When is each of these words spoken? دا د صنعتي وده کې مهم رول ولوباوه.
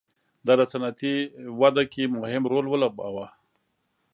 دا 0.45 0.53
د 0.59 0.61
صنعتي 0.71 1.15
وده 1.61 1.83
کې 1.93 2.03
مهم 2.15 2.43
رول 2.51 2.65
ولوباوه. 2.69 3.27